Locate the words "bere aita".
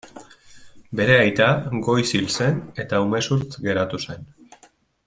0.99-1.49